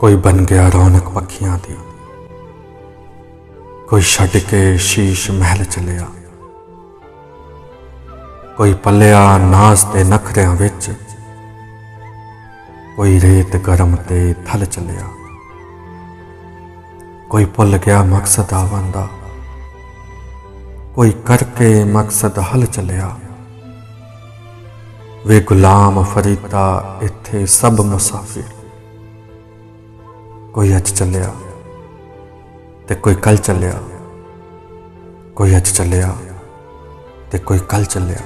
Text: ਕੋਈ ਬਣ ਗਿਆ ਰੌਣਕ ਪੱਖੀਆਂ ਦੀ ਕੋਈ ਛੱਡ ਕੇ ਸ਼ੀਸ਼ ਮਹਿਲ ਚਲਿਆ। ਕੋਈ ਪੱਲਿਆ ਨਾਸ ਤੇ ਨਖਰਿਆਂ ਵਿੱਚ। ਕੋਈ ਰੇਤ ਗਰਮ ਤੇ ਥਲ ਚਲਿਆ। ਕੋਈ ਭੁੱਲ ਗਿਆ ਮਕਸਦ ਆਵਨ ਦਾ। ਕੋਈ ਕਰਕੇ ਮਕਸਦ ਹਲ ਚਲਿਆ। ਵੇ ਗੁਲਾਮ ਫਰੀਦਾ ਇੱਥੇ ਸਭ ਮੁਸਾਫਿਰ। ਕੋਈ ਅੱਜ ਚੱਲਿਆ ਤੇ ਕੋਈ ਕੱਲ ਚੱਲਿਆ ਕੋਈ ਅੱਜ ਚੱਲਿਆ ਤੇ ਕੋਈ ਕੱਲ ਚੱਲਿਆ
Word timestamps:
ਕੋਈ 0.00 0.16
ਬਣ 0.16 0.32
ਗਿਆ 0.32 0.68
ਰੌਣਕ 0.68 1.08
ਪੱਖੀਆਂ 1.08 1.58
ਦੀ 1.68 1.76
ਕੋਈ 3.88 4.00
ਛੱਡ 4.00 4.36
ਕੇ 4.36 4.76
ਸ਼ੀਸ਼ 4.76 5.30
ਮਹਿਲ 5.30 5.64
ਚਲਿਆ। 5.64 6.06
ਕੋਈ 8.56 8.74
ਪੱਲਿਆ 8.74 9.38
ਨਾਸ 9.38 9.84
ਤੇ 9.84 10.04
ਨਖਰਿਆਂ 10.04 10.56
ਵਿੱਚ। 10.56 10.92
ਕੋਈ 12.96 13.20
ਰੇਤ 13.20 13.56
ਗਰਮ 13.56 13.96
ਤੇ 13.96 14.34
ਥਲ 14.52 14.64
ਚਲਿਆ। 14.64 15.02
ਕੋਈ 17.30 17.44
ਭੁੱਲ 17.44 17.78
ਗਿਆ 17.78 18.02
ਮਕਸਦ 18.02 18.52
ਆਵਨ 18.52 18.90
ਦਾ। 18.90 19.08
ਕੋਈ 20.94 21.10
ਕਰਕੇ 21.10 21.84
ਮਕਸਦ 21.84 22.38
ਹਲ 22.38 22.66
ਚਲਿਆ। 22.66 23.16
ਵੇ 25.26 25.40
ਗੁਲਾਮ 25.40 26.02
ਫਰੀਦਾ 26.02 26.98
ਇੱਥੇ 27.02 27.46
ਸਭ 27.46 27.80
ਮੁਸਾਫਿਰ। 27.80 28.59
ਕੋਈ 30.54 30.76
ਅੱਜ 30.76 30.90
ਚੱਲਿਆ 30.90 31.32
ਤੇ 32.88 32.94
ਕੋਈ 32.94 33.14
ਕੱਲ 33.14 33.36
ਚੱਲਿਆ 33.36 33.74
ਕੋਈ 35.36 35.56
ਅੱਜ 35.56 35.68
ਚੱਲਿਆ 35.68 36.14
ਤੇ 37.30 37.38
ਕੋਈ 37.38 37.58
ਕੱਲ 37.68 37.84
ਚੱਲਿਆ 37.84 38.18